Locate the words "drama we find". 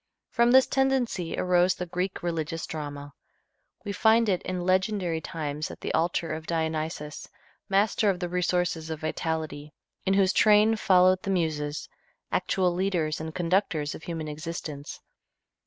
2.65-4.29